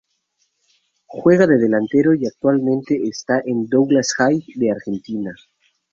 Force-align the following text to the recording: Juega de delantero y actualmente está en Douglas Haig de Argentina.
Juega 1.05 1.45
de 1.45 1.59
delantero 1.59 2.15
y 2.15 2.25
actualmente 2.25 2.99
está 3.07 3.39
en 3.45 3.67
Douglas 3.67 4.15
Haig 4.17 4.43
de 4.55 4.71
Argentina. 4.71 5.35